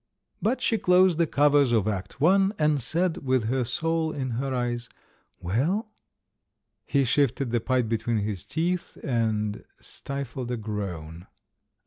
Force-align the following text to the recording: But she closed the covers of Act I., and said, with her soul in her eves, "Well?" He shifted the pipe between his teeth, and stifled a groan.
But 0.41 0.61
she 0.61 0.79
closed 0.79 1.19
the 1.19 1.27
covers 1.27 1.71
of 1.71 1.87
Act 1.87 2.19
I., 2.23 2.49
and 2.57 2.81
said, 2.81 3.17
with 3.17 3.43
her 3.49 3.63
soul 3.63 4.11
in 4.11 4.31
her 4.31 4.67
eves, 4.71 4.89
"Well?" 5.39 5.91
He 6.87 7.03
shifted 7.03 7.51
the 7.51 7.59
pipe 7.61 7.87
between 7.87 8.17
his 8.17 8.43
teeth, 8.43 8.97
and 9.03 9.63
stifled 9.79 10.49
a 10.49 10.57
groan. 10.57 11.27